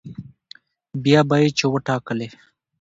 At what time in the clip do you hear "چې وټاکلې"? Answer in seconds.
1.57-2.27